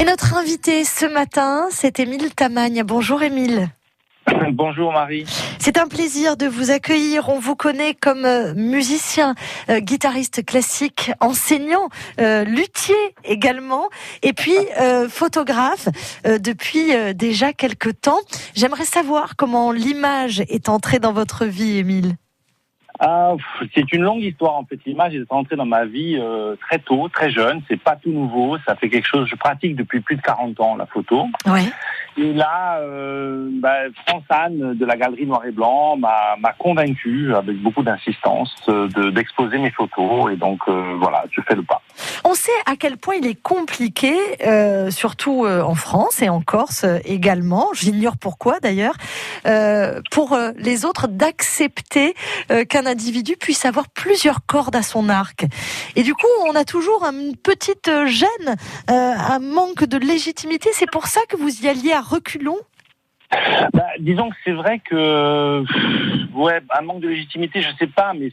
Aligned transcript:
Et 0.00 0.04
notre 0.04 0.36
invité 0.36 0.84
ce 0.84 1.06
matin, 1.06 1.66
c'est 1.70 1.98
Émile 1.98 2.32
Tamagne. 2.32 2.84
Bonjour 2.84 3.20
Émile. 3.20 3.68
Bonjour 4.52 4.92
Marie. 4.92 5.24
C'est 5.58 5.76
un 5.76 5.88
plaisir 5.88 6.36
de 6.36 6.46
vous 6.46 6.70
accueillir. 6.70 7.28
On 7.28 7.40
vous 7.40 7.56
connaît 7.56 7.94
comme 7.94 8.24
euh, 8.24 8.54
musicien, 8.54 9.34
euh, 9.70 9.80
guitariste 9.80 10.46
classique, 10.46 11.10
enseignant, 11.18 11.88
euh, 12.20 12.44
luthier 12.44 12.94
également, 13.24 13.88
et 14.22 14.32
puis 14.32 14.54
photographe 15.08 15.88
depuis 16.24 16.92
déjà 17.14 17.52
quelques 17.52 18.00
temps. 18.00 18.20
J'aimerais 18.54 18.84
savoir 18.84 19.34
comment 19.36 19.72
l'image 19.72 20.40
est 20.48 20.68
entrée 20.68 21.00
dans 21.00 21.12
votre 21.12 21.44
vie, 21.44 21.78
Émile. 21.78 22.14
Ah, 23.00 23.34
c'est 23.74 23.92
une 23.92 24.02
longue 24.02 24.22
histoire 24.22 24.54
en 24.54 24.64
fait. 24.64 24.78
L'image 24.84 25.14
est 25.14 25.30
entrée 25.30 25.56
dans 25.56 25.66
ma 25.66 25.84
vie 25.84 26.20
très 26.60 26.78
tôt, 26.78 27.08
très 27.08 27.30
jeune. 27.30 27.62
C'est 27.68 27.80
pas 27.80 27.96
tout 27.96 28.10
nouveau. 28.10 28.58
Ça 28.66 28.74
fait 28.74 28.88
quelque 28.88 29.06
chose. 29.06 29.28
Je 29.30 29.36
pratique 29.36 29.76
depuis 29.76 30.00
plus 30.00 30.16
de 30.16 30.22
40 30.22 30.60
ans 30.60 30.76
la 30.76 30.86
photo. 30.86 31.26
Ouais. 31.46 31.70
Et 32.18 32.32
là, 32.32 32.80
euh, 32.80 33.48
bah, 33.62 33.76
Anne 34.28 34.74
de 34.74 34.84
la 34.84 34.96
galerie 34.96 35.24
Noir 35.24 35.44
et 35.46 35.52
Blanc 35.52 35.96
m'a 35.96 36.52
convaincu, 36.58 37.32
avec 37.34 37.56
beaucoup 37.62 37.84
d'insistance, 37.84 38.54
d'exposer 39.14 39.58
mes 39.58 39.70
photos. 39.70 40.32
Et 40.32 40.36
donc, 40.36 40.60
euh, 40.68 40.96
voilà, 41.00 41.24
je 41.30 41.40
fais 41.42 41.54
le 41.54 41.62
pas. 41.62 41.80
On 42.24 42.34
sait 42.34 42.50
à 42.66 42.76
quel 42.76 42.96
point 42.96 43.14
il 43.14 43.26
est 43.26 43.40
compliqué, 43.40 44.14
euh, 44.44 44.90
surtout 44.90 45.44
euh, 45.44 45.62
en 45.62 45.74
France 45.74 46.20
et 46.20 46.28
en 46.28 46.40
Corse 46.40 46.84
également, 47.04 47.68
j'ignore 47.72 48.16
pourquoi 48.16 48.58
d'ailleurs, 48.60 48.94
pour 50.10 50.36
les 50.56 50.84
autres 50.84 51.08
d'accepter 51.08 52.14
qu'un 52.68 52.86
individu 52.86 53.36
puisse 53.38 53.64
avoir 53.64 53.88
plusieurs 53.88 54.44
cordes 54.46 54.76
à 54.76 54.82
son 54.82 55.08
arc. 55.08 55.46
Et 55.96 56.02
du 56.02 56.14
coup, 56.14 56.26
on 56.48 56.54
a 56.54 56.64
toujours 56.64 57.04
une 57.04 57.36
petite 57.36 57.90
gêne, 58.06 58.56
un 58.88 59.38
manque 59.38 59.84
de 59.84 59.98
légitimité. 59.98 60.70
C'est 60.72 60.90
pour 60.90 61.06
ça 61.06 61.20
que 61.28 61.36
vous 61.36 61.64
y 61.64 61.68
alliez 61.68 61.92
à 61.92 62.00
reculons. 62.08 62.58
Bah, 63.72 63.86
disons 63.98 64.30
que 64.30 64.36
c'est 64.44 64.52
vrai 64.52 64.78
que, 64.78 65.64
ouais, 66.34 66.60
un 66.70 66.82
manque 66.82 67.00
de 67.00 67.08
légitimité, 67.08 67.60
je 67.60 67.68
sais 67.78 67.86
pas, 67.86 68.14
mais 68.14 68.32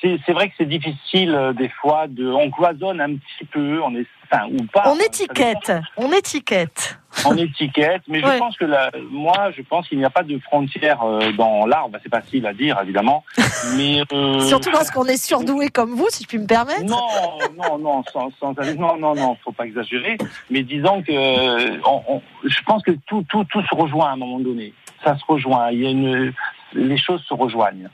c'est 0.00 0.32
vrai 0.32 0.48
que 0.48 0.54
c'est 0.56 0.68
difficile 0.68 1.34
euh, 1.34 1.52
des 1.52 1.68
fois 1.68 2.06
de, 2.06 2.26
on 2.26 2.50
cloisonne 2.50 3.00
un 3.00 3.16
petit 3.16 3.44
peu, 3.50 3.82
on 3.82 3.94
est, 3.94 4.06
enfin, 4.30 4.46
ou 4.50 4.64
pas. 4.66 4.84
On 4.86 4.98
étiquette, 4.98 5.72
on 5.96 6.12
étiquette. 6.12 6.98
On 7.24 7.36
étiquette, 7.36 8.02
mais 8.06 8.20
je 8.20 8.38
pense 8.38 8.56
que 8.56 8.64
la, 8.64 8.90
moi, 9.10 9.50
je 9.56 9.62
pense 9.62 9.88
qu'il 9.88 9.98
n'y 9.98 10.04
a 10.04 10.10
pas 10.10 10.22
de 10.22 10.38
frontière 10.38 11.02
euh, 11.02 11.32
dans 11.32 11.66
l'art. 11.66 11.88
Bah, 11.88 11.98
c'est 12.02 12.08
facile 12.08 12.46
à 12.46 12.54
dire, 12.54 12.78
évidemment, 12.82 13.24
mais 13.76 14.02
euh, 14.12 14.40
surtout 14.40 14.70
lorsqu'on 14.70 15.04
est 15.06 15.16
surdoué 15.16 15.68
comme 15.70 15.90
vous, 15.94 16.06
si 16.10 16.22
je 16.22 16.28
puis 16.28 16.38
me 16.38 16.46
permettre. 16.46 16.84
Non, 16.84 17.08
non, 17.56 17.78
non, 17.78 18.04
sans, 18.12 18.30
sans 18.38 18.54
non, 18.76 18.96
non, 18.96 19.14
non, 19.14 19.36
faut 19.44 19.52
pas 19.52 19.66
exagérer. 19.66 20.18
Mais 20.50 20.62
disons 20.62 21.02
que, 21.02 21.80
on, 21.86 22.22
je 22.44 22.62
pense 22.64 22.82
que 22.82 22.92
tout, 23.06 23.24
tout, 23.28 23.44
tout 23.44 23.62
se 23.62 23.74
rejoint 23.74 24.10
à 24.10 24.12
un 24.12 24.16
moment 24.16 24.40
donné. 24.40 24.72
Ça 25.04 25.16
se 25.18 25.24
rejoint. 25.26 25.70
Il 25.72 25.82
y 25.82 25.86
a 25.86 25.90
une, 25.90 26.32
les 26.74 26.96
choses 26.96 27.22
se 27.28 27.34
rejoignent. 27.34 27.88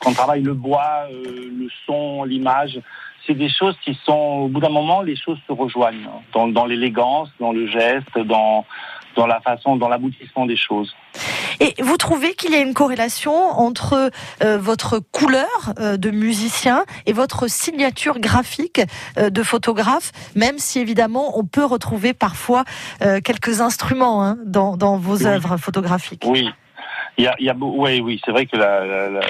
Quand 0.00 0.10
on 0.10 0.14
travaille 0.14 0.42
le 0.42 0.54
bois, 0.54 1.06
euh, 1.10 1.50
le 1.58 1.68
son, 1.86 2.24
l'image, 2.24 2.80
c'est 3.26 3.34
des 3.34 3.50
choses 3.50 3.76
qui 3.84 3.98
sont, 4.04 4.12
au 4.44 4.48
bout 4.48 4.60
d'un 4.60 4.70
moment, 4.70 5.02
les 5.02 5.16
choses 5.16 5.38
se 5.46 5.52
rejoignent 5.52 6.08
dans, 6.32 6.48
dans 6.48 6.64
l'élégance, 6.64 7.28
dans 7.38 7.52
le 7.52 7.66
geste, 7.66 8.18
dans, 8.18 8.64
dans 9.14 9.26
la 9.26 9.40
façon, 9.40 9.76
dans 9.76 9.88
l'aboutissement 9.88 10.46
des 10.46 10.56
choses. 10.56 10.94
Et 11.60 11.74
vous 11.82 11.98
trouvez 11.98 12.32
qu'il 12.32 12.52
y 12.52 12.54
a 12.54 12.60
une 12.60 12.72
corrélation 12.72 13.32
entre 13.34 14.10
euh, 14.42 14.56
votre 14.56 14.98
couleur 14.98 15.74
euh, 15.78 15.98
de 15.98 16.10
musicien 16.10 16.84
et 17.04 17.12
votre 17.12 17.48
signature 17.48 18.18
graphique 18.18 18.80
de 19.18 19.42
photographe, 19.42 20.12
même 20.34 20.56
si 20.56 20.80
évidemment 20.80 21.38
on 21.38 21.44
peut 21.44 21.64
retrouver 21.64 22.14
parfois 22.14 22.64
quelques 23.00 23.60
instruments 23.60 24.24
hein, 24.24 24.38
dans, 24.46 24.76
dans, 24.78 24.96
vos 24.96 25.26
œuvres 25.26 25.58
photographiques. 25.58 26.24
Oui, 26.26 26.48
il 27.18 27.24
y 27.24 27.26
a, 27.26 27.34
il 27.38 27.44
y 27.44 27.50
a 27.50 27.54
oui, 27.54 28.00
oui, 28.00 28.20
c'est 28.24 28.30
vrai 28.30 28.46
que 28.46 28.56
la, 28.56 28.86
la 28.86 29.10
la, 29.10 29.20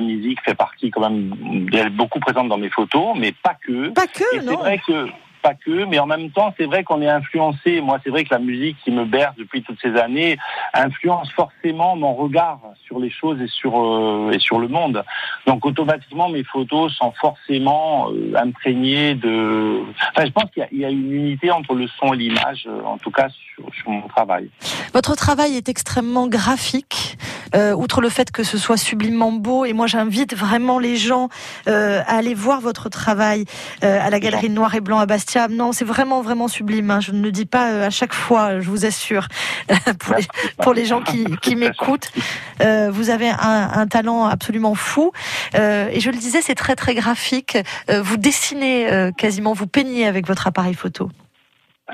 musique 0.00 0.38
fait 0.44 0.54
partie 0.54 0.90
quand 0.90 1.08
même, 1.08 1.34
elle 1.72 1.86
est 1.86 1.90
beaucoup 1.90 2.20
présente 2.20 2.48
dans 2.48 2.58
mes 2.58 2.70
photos, 2.70 3.16
mais 3.16 3.32
pas 3.32 3.54
que. 3.54 3.88
Pas 3.90 4.06
que, 4.06 4.42
non. 4.42 4.52
C'est 4.52 4.56
vrai 4.56 4.80
que 4.86 5.08
pas 5.46 5.54
que, 5.54 5.84
mais 5.84 6.00
en 6.00 6.06
même 6.06 6.30
temps, 6.30 6.52
c'est 6.56 6.64
vrai 6.64 6.82
qu'on 6.82 7.00
est 7.02 7.08
influencé. 7.08 7.80
Moi, 7.80 8.00
c'est 8.02 8.10
vrai 8.10 8.24
que 8.24 8.34
la 8.34 8.40
musique 8.40 8.76
qui 8.82 8.90
me 8.90 9.04
berce 9.04 9.36
depuis 9.36 9.62
toutes 9.62 9.80
ces 9.80 9.94
années 9.96 10.36
influence 10.74 11.30
forcément 11.30 11.94
mon 11.94 12.14
regard 12.14 12.58
sur 12.84 12.98
les 12.98 13.10
choses 13.10 13.40
et 13.40 13.46
sur 13.46 13.80
euh, 13.80 14.32
et 14.32 14.40
sur 14.40 14.58
le 14.58 14.66
monde. 14.66 15.04
Donc, 15.46 15.64
automatiquement, 15.64 16.28
mes 16.28 16.42
photos 16.42 16.92
sont 16.94 17.12
forcément 17.12 18.10
euh, 18.10 18.32
imprégnées 18.34 19.14
de. 19.14 19.82
Enfin, 20.10 20.26
je 20.26 20.32
pense 20.32 20.50
qu'il 20.50 20.66
y, 20.72 20.84
a 20.84 20.90
une 20.90 21.12
unité 21.12 21.52
entre 21.52 21.74
le 21.74 21.86
son 21.96 22.12
et 22.12 22.16
l'image, 22.16 22.66
euh, 22.66 22.82
en 22.82 22.98
tout 22.98 23.12
cas 23.12 23.28
sur, 23.54 23.72
sur, 23.72 23.90
mon 23.90 24.08
travail. 24.08 24.50
Votre 24.94 25.14
travail 25.14 25.56
est 25.56 25.68
extrêmement 25.68 26.26
graphique. 26.26 27.18
Outre 27.54 28.00
le 28.00 28.08
fait 28.08 28.30
que 28.30 28.42
ce 28.42 28.58
soit 28.58 28.76
sublimement 28.76 29.32
beau, 29.32 29.64
et 29.64 29.72
moi 29.72 29.86
j'invite 29.86 30.36
vraiment 30.36 30.78
les 30.78 30.96
gens 30.96 31.28
à 31.66 32.16
aller 32.16 32.34
voir 32.34 32.60
votre 32.60 32.88
travail 32.88 33.44
à 33.82 34.10
la 34.10 34.20
Galerie 34.20 34.50
Noir 34.50 34.74
et 34.74 34.80
Blanc 34.80 34.98
à 34.98 35.06
Bastia 35.06 35.46
non, 35.48 35.72
c'est 35.72 35.84
vraiment, 35.84 36.22
vraiment 36.22 36.48
sublime. 36.48 36.90
Hein. 36.90 37.00
Je 37.00 37.12
ne 37.12 37.22
le 37.22 37.32
dis 37.32 37.46
pas 37.46 37.70
euh, 37.70 37.86
à 37.86 37.90
chaque 37.90 38.14
fois, 38.14 38.60
je 38.60 38.68
vous 38.68 38.84
assure. 38.86 39.28
pour, 40.58 40.74
les, 40.74 40.84
gens 40.84 41.02
qui, 41.02 41.56
m'écoutent, 41.56 42.10
euh, 42.62 42.90
vous 42.90 43.10
avez 43.10 43.28
un, 43.28 43.86
talent 43.86 44.26
absolument 44.26 44.74
fou. 44.74 45.12
Euh, 45.54 45.88
et 45.90 46.00
je 46.00 46.10
le 46.10 46.16
disais, 46.16 46.42
c'est 46.42 46.54
très, 46.54 46.76
très 46.76 46.94
graphique. 46.94 47.58
vous 47.88 48.16
dessinez 48.16 49.10
quasiment, 49.16 49.52
vous 49.52 49.66
peignez 49.66 50.06
avec 50.06 50.26
votre 50.26 50.46
appareil 50.46 50.74
photo. 50.74 51.10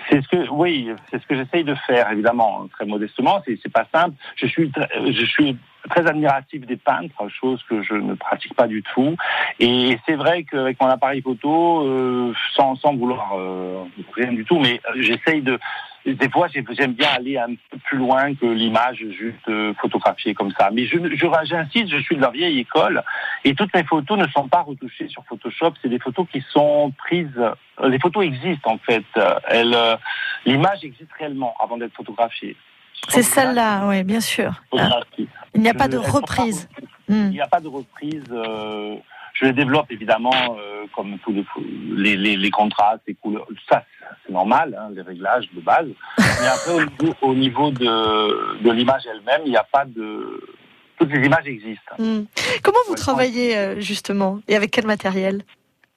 C'est 0.09 0.23
ce 0.23 0.29
que, 0.29 0.49
oui, 0.49 0.91
c'est 1.11 1.21
ce 1.21 1.27
que 1.27 1.35
j'essaye 1.37 1.65
de 1.65 1.75
faire, 1.87 2.11
évidemment, 2.11 2.67
très 2.73 2.87
modestement. 2.87 3.43
C'est, 3.45 3.73
pas 3.73 3.87
simple. 3.93 4.15
Je 4.37 4.47
suis, 4.47 4.73
je 5.07 5.25
suis 5.27 5.57
très 5.91 6.07
admiratif 6.07 6.67
des 6.67 6.77
peintres, 6.77 7.29
chose 7.29 7.63
que 7.69 7.83
je 7.83 7.95
ne 7.95 8.15
pratique 8.15 8.55
pas 8.55 8.67
du 8.67 8.83
tout. 8.83 9.17
Et 9.61 9.99
c'est 10.07 10.15
vrai 10.15 10.45
qu'avec 10.45 10.81
mon 10.81 10.89
appareil 10.89 11.21
photo, 11.21 11.87
euh, 11.87 12.33
sans, 12.55 12.75
sans 12.77 12.95
vouloir 12.95 13.33
euh, 13.37 13.85
rien 14.15 14.33
du 14.33 14.45
tout, 14.45 14.59
mais 14.59 14.81
j'essaye 14.97 15.43
de 15.43 15.59
des 16.05 16.29
fois, 16.31 16.49
j'aime 16.49 16.93
bien 16.93 17.09
aller 17.11 17.39
un 17.39 17.55
peu 17.71 17.79
plus 17.85 17.99
loin 17.99 18.35
que 18.35 18.47
l'image 18.47 19.05
juste 19.11 19.49
euh, 19.49 19.73
photographiée 19.81 20.35
comme 20.35 20.51
ça. 20.59 20.71
Mais 20.73 20.87
je, 20.87 20.99
j'insiste, 21.45 21.89
je 21.89 21.99
suis 21.99 22.17
de 22.17 22.21
la 22.21 22.31
vieille 22.31 22.59
école 22.59 23.03
et 23.45 23.55
toutes 23.55 23.73
mes 23.75 23.85
photos 23.85 24.19
ne 24.19 24.27
sont 24.29 24.49
pas 24.49 24.63
retouchées 24.63 25.09
sur 25.09 25.25
Photoshop. 25.27 25.75
C'est 25.81 25.89
des 25.89 26.01
photos 26.01 26.27
qui 26.33 26.45
sont 26.51 26.93
prises. 26.99 27.29
Euh, 27.39 27.89
les 27.89 28.01
photos 28.01 28.25
existent 28.25 28.73
en 28.73 28.79
fait. 28.79 29.05
Elles, 29.49 29.75
euh, 29.75 29.97
l'image 30.45 30.85
existe 30.85 31.13
réellement 31.19 31.55
avant 31.63 31.77
d'être 31.77 31.95
photographiée. 31.95 32.57
C'est 33.09 33.23
celle-là, 33.23 33.87
oui, 33.87 34.03
bien 34.05 34.21
sûr. 34.21 34.53
Il 35.55 35.61
n'y 35.61 35.69
a 35.69 35.75
pas 35.75 35.89
de 35.89 35.99
reprise. 35.99 36.69
Il 37.09 37.31
n'y 37.31 37.41
a 37.41 37.49
pas 37.49 37.61
de 37.61 37.69
reprise. 37.69 38.25
je 38.29 39.45
les 39.45 39.53
développe 39.53 39.91
évidemment 39.91 40.57
comme 40.95 41.19
tous 41.21 41.33
les, 41.97 42.17
les, 42.17 42.37
les, 42.37 42.51
contrastes, 42.51 43.03
les 43.07 43.15
couleurs. 43.15 43.47
Ça, 43.69 43.85
c'est 44.25 44.33
normal, 44.33 44.77
hein, 44.79 44.91
les 44.95 45.03
réglages 45.03 45.49
de 45.55 45.61
base. 45.61 45.87
Mais 46.19 46.47
après, 46.47 46.73
au 47.23 47.35
niveau, 47.35 47.71
de, 47.71 48.63
de 48.63 48.71
l'image 48.71 49.03
elle-même, 49.07 49.43
il 49.45 49.51
n'y 49.51 49.57
a 49.57 49.67
pas 49.71 49.85
de. 49.85 50.41
Toutes 50.99 51.11
les 51.11 51.27
images 51.27 51.47
existent. 51.47 51.95
Hmm. 51.99 52.25
Comment 52.63 52.79
vous 52.89 52.95
travaillez 52.95 53.57
euh, 53.57 53.81
justement 53.81 54.41
et 54.47 54.55
avec 54.55 54.71
quel 54.71 54.87
matériel? 54.87 55.43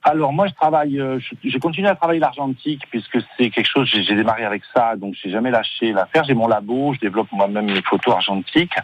Alors 0.06 0.32
moi 0.32 0.46
je 0.46 0.54
travaille, 0.54 1.00
euh, 1.00 1.20
j'ai 1.44 1.60
continué 1.60 1.88
à 1.88 1.96
travailler 1.96 2.20
l'argentique 2.20 2.84
puisque 2.92 3.18
c'est 3.36 3.50
quelque 3.50 3.68
chose, 3.68 3.90
j'ai 3.92 4.16
démarré 4.16 4.46
avec 4.46 4.62
ça, 4.72 4.96
donc 4.96 5.16
j'ai 5.16 5.32
jamais 5.32 5.50
lâché 5.50 5.94
l'affaire. 5.94 6.24
J'ai 6.26 6.36
mon 6.36 6.48
labo, 6.48 6.94
je 6.94 7.00
développe 7.00 7.32
moi-même 7.32 7.68
les 7.68 7.82
photos 7.82 8.14
argentiques, 8.14 8.76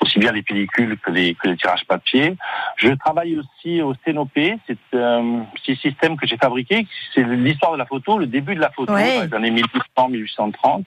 aussi 0.00 0.20
bien 0.20 0.30
les 0.30 0.42
pellicules 0.42 0.96
que 0.98 1.10
les, 1.10 1.34
que 1.34 1.48
les 1.48 1.56
tirages 1.56 1.84
papier. 1.84 2.36
Je 2.76 2.90
travaille 2.90 3.36
aussi 3.36 3.82
au 3.82 3.92
Sténopé, 3.94 4.56
c'est 4.68 4.96
un 4.96 5.46
petit 5.56 5.74
système 5.74 6.16
que 6.16 6.28
j'ai 6.28 6.36
fabriqué, 6.36 6.86
c'est 7.12 7.24
l'histoire 7.24 7.72
de 7.72 7.78
la 7.78 7.86
photo, 7.86 8.16
le 8.16 8.28
début 8.28 8.54
de 8.54 8.60
la 8.60 8.70
photo, 8.70 8.92
dans 8.92 8.98
les 8.98 9.34
années 9.34 9.62
1800-1830. 9.98 10.84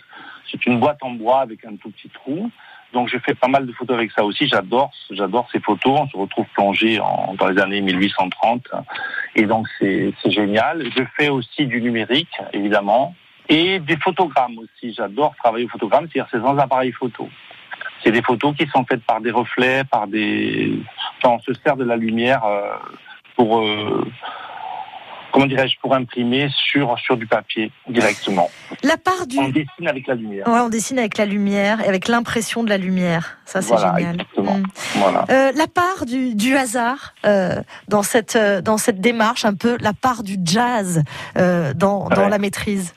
C'est 0.49 0.65
une 0.67 0.79
boîte 0.79 0.99
en 1.01 1.11
bois 1.11 1.41
avec 1.41 1.65
un 1.65 1.75
tout 1.75 1.91
petit 1.91 2.09
trou. 2.09 2.49
Donc 2.93 3.07
j'ai 3.07 3.19
fait 3.19 3.35
pas 3.35 3.47
mal 3.47 3.65
de 3.65 3.71
photos 3.71 3.97
avec 3.97 4.11
ça 4.11 4.23
aussi. 4.23 4.47
J'adore, 4.47 4.91
j'adore 5.09 5.47
ces 5.51 5.59
photos. 5.59 6.01
On 6.01 6.07
se 6.07 6.17
retrouve 6.17 6.45
plongé 6.53 6.99
en, 6.99 7.35
dans 7.35 7.47
les 7.47 7.61
années 7.61 7.81
1830, 7.81 8.67
et 9.35 9.45
donc 9.45 9.67
c'est 9.79 10.13
génial. 10.25 10.85
Je 10.95 11.03
fais 11.17 11.29
aussi 11.29 11.65
du 11.65 11.81
numérique, 11.81 12.35
évidemment, 12.53 13.15
et 13.47 13.79
des 13.79 13.97
photogrammes 13.97 14.57
aussi. 14.59 14.93
J'adore 14.93 15.35
travailler 15.37 15.65
au 15.65 15.69
photogramme, 15.69 16.07
c'est-à-dire 16.11 16.29
c'est 16.31 16.41
sans 16.41 16.57
appareil 16.57 16.91
photo. 16.91 17.29
C'est 18.03 18.11
des 18.11 18.21
photos 18.21 18.55
qui 18.55 18.67
sont 18.67 18.85
faites 18.85 19.03
par 19.03 19.21
des 19.21 19.31
reflets, 19.31 19.83
par 19.83 20.07
des. 20.07 20.79
Enfin, 21.17 21.35
on 21.35 21.39
se 21.39 21.53
sert 21.61 21.77
de 21.77 21.83
la 21.83 21.95
lumière 21.95 22.43
euh, 22.45 22.73
pour 23.35 23.59
euh, 23.59 24.05
comment 25.31 25.45
dirais-je, 25.45 25.77
pour 25.81 25.95
imprimer 25.95 26.49
sur, 26.69 26.97
sur 26.99 27.17
du 27.17 27.27
papier 27.27 27.71
directement. 27.87 28.49
La 28.83 28.97
part 28.97 29.27
du... 29.27 29.37
On 29.39 29.49
dessine 29.49 29.87
avec 29.87 30.07
la 30.07 30.15
lumière. 30.15 30.47
Ouais, 30.47 30.59
on 30.59 30.69
dessine 30.69 30.99
avec 30.99 31.17
la 31.17 31.25
lumière 31.25 31.81
et 31.81 31.87
avec 31.87 32.07
l'impression 32.07 32.63
de 32.63 32.69
la 32.69 32.77
lumière. 32.77 33.37
Ça, 33.45 33.61
c'est 33.61 33.77
génial. 33.77 34.13
Exactement. 34.13 34.57
Mm. 34.57 34.63
Voilà. 34.95 35.25
Euh, 35.29 35.51
la 35.55 35.67
part 35.67 36.05
du, 36.05 36.35
du 36.35 36.55
hasard 36.55 37.13
euh, 37.25 37.61
dans, 37.87 38.03
cette, 38.03 38.35
euh, 38.35 38.61
dans 38.61 38.77
cette 38.77 39.01
démarche, 39.01 39.45
un 39.45 39.55
peu 39.55 39.77
la 39.81 39.93
part 39.93 40.23
du 40.23 40.37
jazz 40.43 41.03
euh, 41.37 41.73
dans, 41.73 42.09
dans 42.09 42.27
la 42.27 42.37
maîtrise. 42.37 42.93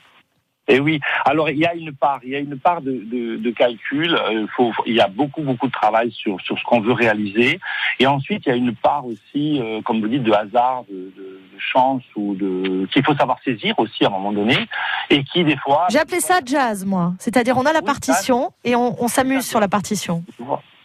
Et 0.67 0.79
oui. 0.79 0.99
Alors 1.25 1.49
il 1.49 1.57
y 1.57 1.65
a 1.65 1.75
une 1.75 1.93
part, 1.93 2.19
il 2.23 2.31
y 2.31 2.35
a 2.35 2.39
une 2.39 2.57
part 2.57 2.81
de, 2.81 2.91
de, 2.91 3.37
de 3.37 3.51
calcul. 3.51 4.15
Euh, 4.15 4.47
faut, 4.55 4.71
il 4.85 4.95
y 4.95 5.01
a 5.01 5.07
beaucoup 5.07 5.41
beaucoup 5.41 5.67
de 5.67 5.71
travail 5.71 6.11
sur 6.11 6.39
sur 6.41 6.57
ce 6.57 6.63
qu'on 6.63 6.81
veut 6.81 6.93
réaliser. 6.93 7.59
Et 7.99 8.07
ensuite 8.07 8.43
il 8.45 8.49
y 8.49 8.51
a 8.51 8.55
une 8.55 8.75
part 8.75 9.05
aussi, 9.05 9.61
euh, 9.61 9.81
comme 9.81 10.01
vous 10.01 10.07
dites, 10.07 10.23
de 10.23 10.31
hasard, 10.31 10.83
de, 10.89 11.13
de, 11.15 11.39
chance 11.57 12.03
ou 12.15 12.35
de 12.35 12.85
qu'il 12.91 13.03
faut 13.03 13.15
savoir 13.15 13.37
saisir 13.43 13.73
aussi 13.79 14.03
à 14.03 14.07
un 14.07 14.11
moment 14.11 14.33
donné, 14.33 14.57
et 15.09 15.23
qui 15.23 15.43
des 15.43 15.57
fois. 15.57 15.87
J'ai 15.89 15.99
appelé 15.99 16.19
ça 16.19 16.39
jazz 16.45 16.85
moi. 16.85 17.13
C'est-à-dire 17.19 17.57
on 17.57 17.65
a 17.65 17.73
la 17.73 17.81
partition 17.81 18.51
et 18.63 18.75
on, 18.75 19.01
on 19.01 19.07
s'amuse 19.07 19.45
sur 19.47 19.59
la 19.59 19.67
partition. 19.67 20.23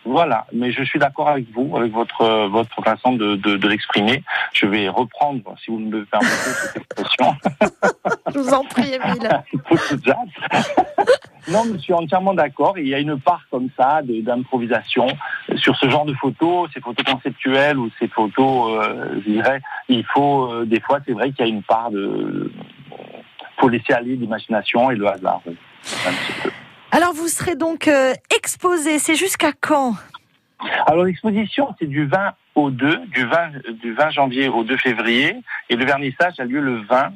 Voilà, 0.05 0.47
mais 0.52 0.73
je 0.73 0.82
suis 0.82 0.99
d'accord 0.99 1.29
avec 1.29 1.47
vous, 1.52 1.76
avec 1.76 1.93
votre 1.93 2.49
votre 2.49 2.82
façon 2.82 3.12
de, 3.12 3.37
de, 3.37 3.56
de 3.56 3.69
l'exprimer. 3.69 4.23
Je 4.52 4.67
vais 4.67 4.88
reprendre, 4.88 5.55
si 5.62 5.70
vous 5.70 5.79
me 5.79 6.05
permettez, 6.05 6.35
cette 6.35 6.76
expression. 6.76 7.35
je 8.32 8.38
vous 8.38 8.55
en 8.55 8.64
prie, 8.64 8.94
Émile. 8.94 9.29
non, 11.49 11.64
je 11.73 11.79
suis 11.79 11.93
entièrement 11.93 12.35
d'accord. 12.35 12.79
Il 12.79 12.88
y 12.88 12.94
a 12.94 12.99
une 12.99 13.20
part 13.20 13.43
comme 13.50 13.69
ça 13.76 14.00
d'improvisation 14.02 15.06
sur 15.56 15.76
ce 15.76 15.88
genre 15.88 16.05
de 16.05 16.14
photos, 16.14 16.70
ces 16.73 16.81
photos 16.81 17.05
conceptuelles 17.05 17.79
ou 17.79 17.91
ces 17.99 18.08
photos, 18.08 18.82
euh, 18.82 19.20
je 19.25 19.31
dirais, 19.31 19.61
il 19.88 20.05
faut 20.05 20.53
euh, 20.53 20.64
des 20.64 20.81
fois, 20.81 21.00
c'est 21.06 21.12
vrai 21.12 21.31
qu'il 21.32 21.46
y 21.46 21.49
a 21.49 21.53
une 21.53 21.62
part 21.62 21.91
de, 21.91 22.53
faut 23.58 23.69
laisser 23.69 23.93
aller 23.93 24.17
l'imagination 24.17 24.91
et 24.91 24.96
le 24.96 25.06
hasard. 25.06 25.43
Un 25.46 26.12
petit 26.12 26.41
peu. 26.43 26.50
Alors 26.92 27.12
vous 27.12 27.28
serez 27.28 27.54
donc 27.54 27.88
euh, 27.88 28.14
exposé, 28.37 28.98
c'est 28.98 29.14
jusqu'à 29.14 29.52
quand? 29.52 29.94
Alors 30.87 31.04
l'exposition 31.04 31.75
c'est 31.78 31.87
du 31.87 32.06
20 32.06 32.32
au 32.56 32.70
2, 32.70 33.06
du 33.06 33.26
20, 33.26 33.72
du 33.81 33.94
20 33.94 34.10
janvier 34.10 34.48
au 34.48 34.64
2 34.64 34.76
février, 34.76 35.37
et 35.69 35.76
le 35.76 35.84
vernissage 35.84 36.34
a 36.38 36.44
lieu 36.44 36.60
le 36.60 36.82
20, 36.82 37.12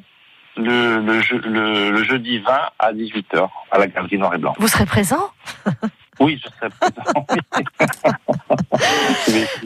le, 0.57 0.99
le, 0.99 1.91
le, 1.91 2.03
jeudi 2.03 2.39
20 2.39 2.51
à 2.79 2.93
18h 2.93 3.49
à 3.71 3.77
la 3.77 3.87
Galerie 3.87 4.17
Noir 4.17 4.33
et 4.33 4.37
Blanc. 4.37 4.53
Vous 4.57 4.67
serez 4.69 4.85
présent? 4.85 5.29
Oui, 6.21 6.41
je 6.41 6.49
serai 6.49 6.69
présent. 6.69 7.27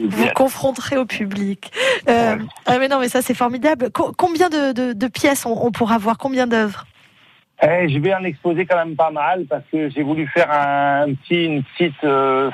vous 0.08 0.26
confronterez 0.34 0.96
au 0.96 1.06
public. 1.06 1.70
Euh, 2.08 2.36
ouais. 2.36 2.44
ah 2.66 2.78
mais 2.80 2.88
non, 2.88 2.98
mais 2.98 3.08
ça 3.08 3.22
c'est 3.22 3.34
formidable. 3.34 3.92
Co 3.92 4.12
combien 4.18 4.48
de, 4.48 4.72
de, 4.72 4.92
de 4.92 5.06
pièces 5.06 5.46
on, 5.46 5.52
on 5.64 5.70
pourra 5.70 5.98
voir? 5.98 6.18
Combien 6.18 6.48
d'œuvres? 6.48 6.86
Eh, 7.62 7.88
je 7.88 7.98
vais 7.98 8.14
en 8.14 8.24
exposer 8.24 8.66
quand 8.66 8.76
même 8.76 8.96
pas 8.96 9.10
mal 9.10 9.44
parce 9.48 9.64
que 9.70 9.90
j'ai 9.90 10.02
voulu 10.02 10.26
faire 10.28 10.50
un, 10.50 11.12
petit, 11.14 11.44
une 11.44 11.62
petite, 11.62 12.04
euh, 12.04 12.50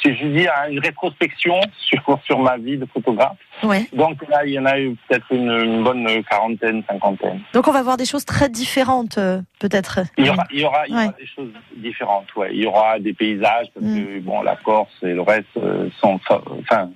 si 0.00 0.14
je 0.16 0.26
dis, 0.26 0.46
une 0.70 0.78
rétrospection 0.78 1.60
sur, 1.76 2.18
sur 2.24 2.38
ma 2.38 2.56
vie 2.56 2.78
de 2.78 2.86
photographe. 2.86 3.36
Ouais. 3.62 3.86
Donc 3.92 4.26
là, 4.28 4.44
il 4.46 4.52
y 4.52 4.58
en 4.58 4.64
a 4.64 4.78
eu 4.78 4.96
peut-être 5.06 5.26
une, 5.30 5.50
une, 5.50 5.84
bonne 5.84 6.06
quarantaine, 6.24 6.82
cinquantaine. 6.88 7.40
Donc 7.52 7.68
on 7.68 7.72
va 7.72 7.82
voir 7.82 7.96
des 7.96 8.06
choses 8.06 8.24
très 8.24 8.48
différentes, 8.48 9.18
euh, 9.18 9.40
peut-être. 9.60 10.00
Il 10.16 10.26
y 10.26 10.30
aura, 10.30 10.44
il 10.50 10.60
y 10.60 10.64
aura, 10.64 10.86
il 10.86 10.92
y 10.92 10.94
aura 10.94 11.06
ouais. 11.06 11.12
des 11.18 11.26
choses 11.26 11.52
différentes, 11.76 12.34
ouais. 12.36 12.50
Il 12.52 12.62
y 12.62 12.66
aura 12.66 12.98
des 12.98 13.12
paysages 13.12 13.68
parce 13.74 13.86
mm. 13.86 13.96
que 13.96 14.20
bon, 14.20 14.42
la 14.42 14.56
Corse 14.56 14.90
et 15.02 15.12
le 15.12 15.22
reste 15.22 15.46
euh, 15.58 15.88
sont, 16.00 16.18
enfin, 16.28 16.90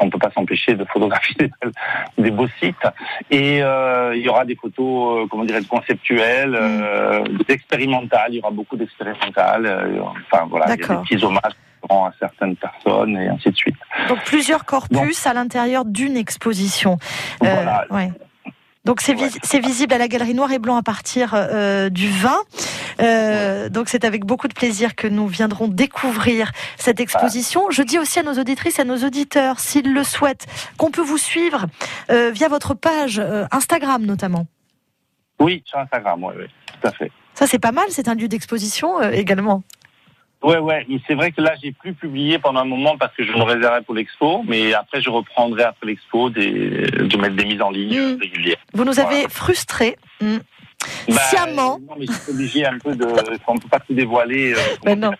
on 0.00 0.06
ne 0.06 0.10
peut 0.10 0.18
pas 0.18 0.30
s'empêcher 0.30 0.74
de 0.74 0.84
photographier 0.84 1.34
des, 1.38 2.22
des, 2.22 2.30
beaux 2.30 2.48
sites. 2.60 2.76
Et 3.30 3.62
euh, 3.62 4.14
il 4.14 4.22
y 4.22 4.28
aura 4.28 4.44
des 4.44 4.56
photos, 4.56 5.24
euh, 5.24 5.26
comment 5.30 5.44
dirais 5.44 5.62
conceptuelles, 5.68 6.54
euh, 6.54 7.24
expérimentales. 7.48 8.30
Il 8.30 8.36
y 8.36 8.40
aura 8.40 8.50
beaucoup 8.50 8.76
d'expérimentales. 8.76 10.02
Enfin 10.30 10.46
voilà, 10.48 10.66
il 10.66 10.80
y 10.80 10.84
a 10.84 10.88
des 10.88 11.02
petits 11.02 11.24
hommages 11.24 11.52
à 11.90 12.12
certaines 12.18 12.56
personnes 12.56 13.16
et 13.16 13.28
ainsi 13.28 13.50
de 13.50 13.56
suite. 13.56 13.76
Donc 14.08 14.22
plusieurs 14.24 14.64
corpus 14.64 14.98
Donc, 14.98 15.26
à 15.26 15.34
l'intérieur 15.34 15.84
d'une 15.84 16.16
exposition. 16.16 16.98
Voilà. 17.40 17.84
Ouais. 17.90 18.10
Donc 18.84 19.00
c'est 19.00 19.14
vis 19.14 19.38
ouais. 19.52 19.60
visible 19.60 19.94
à 19.94 19.98
la 19.98 20.08
Galerie 20.08 20.34
Noir 20.34 20.50
et 20.50 20.58
Blanc 20.58 20.76
à 20.76 20.82
partir 20.82 21.34
euh, 21.34 21.88
du 21.88 22.08
20. 22.08 22.34
Euh, 23.02 23.68
donc 23.68 23.88
c'est 23.88 24.04
avec 24.04 24.24
beaucoup 24.24 24.48
de 24.48 24.54
plaisir 24.54 24.94
que 24.94 25.06
nous 25.06 25.26
viendrons 25.26 25.68
découvrir 25.68 26.52
cette 26.76 27.00
exposition. 27.00 27.70
Je 27.70 27.82
dis 27.82 27.98
aussi 27.98 28.18
à 28.18 28.22
nos 28.22 28.38
auditrices 28.38 28.78
à 28.78 28.84
nos 28.84 28.98
auditeurs, 28.98 29.58
s'ils 29.58 29.92
le 29.92 30.04
souhaitent, 30.04 30.46
qu'on 30.78 30.90
peut 30.90 31.02
vous 31.02 31.18
suivre 31.18 31.66
euh, 32.10 32.30
via 32.30 32.48
votre 32.48 32.74
page 32.74 33.18
euh, 33.18 33.44
Instagram 33.50 34.04
notamment. 34.04 34.46
Oui, 35.40 35.62
sur 35.66 35.78
Instagram, 35.78 36.22
oui, 36.22 36.34
oui, 36.38 36.46
tout 36.66 36.88
à 36.88 36.92
fait. 36.92 37.10
Ça 37.34 37.46
c'est 37.46 37.58
pas 37.58 37.72
mal, 37.72 37.86
c'est 37.88 38.08
un 38.08 38.14
lieu 38.14 38.28
d'exposition 38.28 39.00
également. 39.02 39.62
Ouais, 40.42 40.58
ouais. 40.58 40.84
C'est 41.06 41.14
vrai 41.14 41.30
que 41.30 41.40
là, 41.40 41.54
j'ai 41.62 41.70
plus 41.70 41.94
publié 41.94 42.38
pendant 42.38 42.60
un 42.60 42.64
moment 42.64 42.96
parce 42.98 43.14
que 43.14 43.24
je 43.24 43.32
me 43.32 43.42
réservais 43.42 43.80
pour 43.82 43.94
l'expo, 43.94 44.42
mais 44.46 44.74
après, 44.74 45.00
je 45.00 45.08
reprendrai 45.08 45.62
après 45.62 45.86
l'expo 45.86 46.30
des, 46.30 46.48
de 46.48 47.16
mettre 47.16 47.36
des 47.36 47.44
mises 47.44 47.62
en 47.62 47.70
ligne 47.70 47.96
mmh. 47.96 48.18
régulières. 48.20 48.56
Vous 48.74 48.84
nous 48.84 48.98
avez 48.98 49.28
frustrés. 49.28 49.96
Mmh. 50.20 50.38
Bah, 51.08 51.14
Sciemment. 51.30 51.78
Non, 51.78 51.94
mais 51.98 52.06
je 52.06 52.12
suis 52.12 52.32
obligé 52.32 52.66
un 52.66 52.78
peu 52.78 52.94
de. 52.94 53.06
On 53.46 53.54
ne 53.54 53.60
peut 53.60 53.68
pas 53.68 53.80
tout 53.80 53.94
dévoiler. 53.94 54.54
Euh, 54.54 54.58
mais 54.84 54.96
non. 54.96 55.12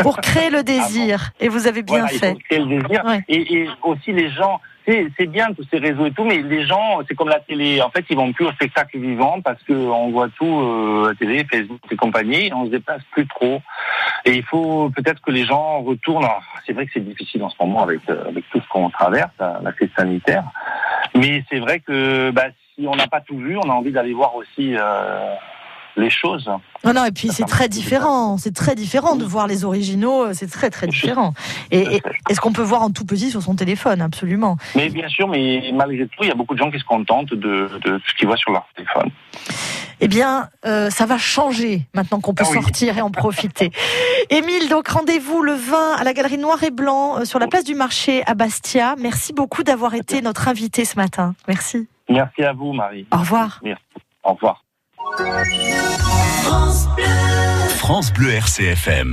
pour 0.00 0.18
créer 0.18 0.50
le 0.50 0.62
désir. 0.64 1.30
Et 1.40 1.48
vous 1.48 1.66
avez 1.66 1.82
bien 1.82 2.00
voilà, 2.00 2.18
fait. 2.18 2.32
Pour 2.32 2.42
créer 2.42 2.58
le 2.60 2.82
désir. 2.82 3.04
Ouais. 3.04 3.24
Et, 3.28 3.54
et 3.54 3.68
aussi, 3.82 4.12
les 4.12 4.30
gens 4.30 4.60
c'est 4.86 5.26
bien 5.26 5.52
tous 5.54 5.66
ces 5.70 5.78
réseaux 5.78 6.06
et 6.06 6.10
tout, 6.10 6.24
mais 6.24 6.42
les 6.42 6.66
gens, 6.66 7.00
c'est 7.08 7.14
comme 7.14 7.28
la 7.28 7.40
télé. 7.40 7.80
En 7.80 7.90
fait, 7.90 8.04
ils 8.10 8.16
vont 8.16 8.32
plus 8.32 8.46
au 8.46 8.52
spectacle 8.52 8.98
vivant 8.98 9.40
parce 9.40 9.62
que 9.62 9.72
on 9.72 10.10
voit 10.10 10.28
tout 10.38 10.60
euh, 10.60 11.08
la 11.08 11.14
télé, 11.14 11.46
Facebook 11.50 11.80
et 11.90 11.96
compagnie. 11.96 12.52
on 12.52 12.66
se 12.66 12.70
déplace 12.70 13.02
plus 13.12 13.26
trop. 13.26 13.62
Et 14.24 14.32
il 14.32 14.42
faut 14.44 14.90
peut-être 14.90 15.22
que 15.22 15.30
les 15.30 15.44
gens 15.44 15.80
retournent. 15.82 16.28
C'est 16.66 16.72
vrai 16.72 16.86
que 16.86 16.92
c'est 16.94 17.04
difficile 17.04 17.42
en 17.42 17.50
ce 17.50 17.56
moment 17.60 17.82
avec 17.82 18.00
euh, 18.08 18.28
avec 18.28 18.44
tout 18.50 18.60
ce 18.60 18.68
qu'on 18.68 18.90
traverse, 18.90 19.30
la, 19.38 19.60
la 19.62 19.72
crise 19.72 19.90
sanitaire. 19.96 20.44
Mais 21.14 21.44
c'est 21.50 21.60
vrai 21.60 21.80
que 21.80 22.30
bah, 22.30 22.48
si 22.78 22.86
on 22.86 22.96
n'a 22.96 23.06
pas 23.06 23.20
tout 23.20 23.38
vu, 23.38 23.56
on 23.56 23.68
a 23.70 23.72
envie 23.72 23.92
d'aller 23.92 24.14
voir 24.14 24.34
aussi. 24.34 24.74
Euh, 24.76 25.34
les 25.96 26.10
choses. 26.10 26.50
Non, 26.84 26.92
non, 26.92 27.04
et 27.04 27.12
puis 27.12 27.28
c'est 27.28 27.44
très 27.44 27.68
différent. 27.68 28.36
C'est 28.36 28.54
très 28.54 28.74
différent 28.74 29.16
de 29.16 29.24
voir 29.24 29.46
les 29.46 29.64
originaux. 29.64 30.32
C'est 30.32 30.50
très, 30.50 30.70
très 30.70 30.86
différent. 30.86 31.34
Et, 31.70 31.80
et 31.82 32.02
est-ce 32.28 32.40
qu'on 32.40 32.52
peut 32.52 32.62
voir 32.62 32.82
en 32.82 32.90
tout 32.90 33.04
petit 33.04 33.30
sur 33.30 33.42
son 33.42 33.54
téléphone? 33.54 34.02
Absolument. 34.02 34.56
Mais 34.74 34.88
bien 34.88 35.08
sûr, 35.08 35.28
mais 35.28 35.70
malgré 35.72 36.06
tout, 36.06 36.22
il 36.22 36.28
y 36.28 36.32
a 36.32 36.34
beaucoup 36.34 36.54
de 36.54 36.58
gens 36.58 36.70
qui 36.70 36.78
se 36.78 36.84
contentent 36.84 37.32
de, 37.32 37.70
de 37.84 38.00
ce 38.06 38.14
qu'ils 38.14 38.26
voient 38.26 38.36
sur 38.36 38.52
leur 38.52 38.66
téléphone. 38.74 39.10
Eh 40.00 40.08
bien, 40.08 40.48
euh, 40.66 40.90
ça 40.90 41.06
va 41.06 41.16
changer 41.16 41.82
maintenant 41.94 42.20
qu'on 42.20 42.34
peut 42.34 42.44
ah 42.44 42.50
oui. 42.50 42.60
sortir 42.60 42.98
et 42.98 43.00
en 43.00 43.10
profiter. 43.10 43.70
Émile, 44.30 44.68
donc 44.68 44.88
rendez-vous 44.88 45.42
le 45.42 45.52
20 45.52 45.94
à 45.94 46.04
la 46.04 46.12
Galerie 46.12 46.38
Noir 46.38 46.62
et 46.64 46.70
Blanc 46.70 47.18
euh, 47.18 47.24
sur 47.24 47.38
la 47.38 47.46
place 47.46 47.64
du 47.64 47.74
marché 47.74 48.22
à 48.26 48.34
Bastia. 48.34 48.96
Merci 48.98 49.32
beaucoup 49.32 49.62
d'avoir 49.62 49.94
été 49.94 50.20
notre 50.20 50.48
invité 50.48 50.84
ce 50.84 50.96
matin. 50.96 51.34
Merci. 51.46 51.88
Merci 52.08 52.42
à 52.42 52.52
vous, 52.52 52.72
Marie. 52.72 53.06
Au 53.12 53.18
revoir. 53.18 53.60
Merci. 53.62 53.82
Au 54.22 54.34
revoir. 54.34 54.64
France 56.42 56.88
Bleu. 56.94 57.04
France 57.78 58.12
Bleu 58.12 58.30
RCFM. 58.30 59.12